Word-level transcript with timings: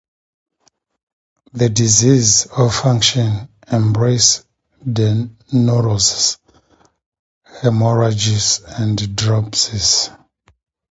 The 1.53 1.69
diseases 1.69 2.47
of 2.57 2.73
function..embrace 2.73 4.43
the 4.83 5.29
neuroses, 5.51 6.39
hemorrhages, 7.61 8.61
and 8.65 9.15
dropsies. 9.15 10.09